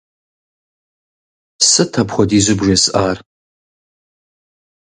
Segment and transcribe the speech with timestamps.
[1.69, 3.17] Сыт апхуэдизу бжесӀар?